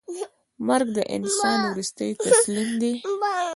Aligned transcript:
مرګ 0.67 0.87
د 0.97 0.99
انسان 1.15 1.59
وروستۍ 1.69 2.09
تسلیم 2.25 2.69
ده. 2.81 2.91